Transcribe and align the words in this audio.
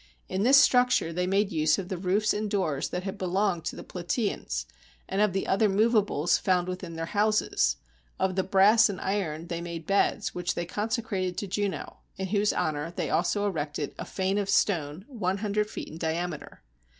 In 0.27 0.41
this 0.41 0.57
structure 0.57 1.13
they 1.13 1.27
made 1.27 1.51
use 1.51 1.77
of 1.77 1.87
the 1.89 1.97
roofs 1.99 2.33
and 2.33 2.49
doors 2.49 2.89
that 2.89 3.03
had 3.03 3.19
belonged 3.19 3.65
to 3.65 3.75
the 3.75 3.83
Plataeans, 3.83 4.65
and 5.07 5.21
of 5.21 5.31
the 5.31 5.45
other 5.45 5.69
movables 5.69 6.39
found 6.39 6.67
within 6.67 6.95
their 6.95 7.05
houses; 7.13 7.75
of 8.17 8.35
the 8.35 8.41
brass 8.41 8.89
and 8.89 8.99
iron 8.99 9.45
they 9.45 9.61
made 9.61 9.85
beds 9.85 10.33
which 10.33 10.55
they 10.55 10.65
consecrated 10.65 11.37
to 11.37 11.45
Juno, 11.45 11.97
in 12.17 12.29
whose 12.29 12.51
honor 12.51 12.91
they 12.95 13.11
also 13.11 13.45
erected 13.45 13.93
a 13.99 14.05
fane 14.05 14.39
of 14.39 14.49
stone 14.49 15.05
one 15.07 15.37
hundred 15.37 15.69
feet 15.69 15.89
in 15.89 15.99
diameter. 15.99 16.63